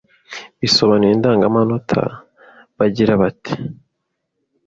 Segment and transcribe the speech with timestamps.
[0.59, 1.99] basobanuye indangamanota
[2.77, 3.53] bagira bati: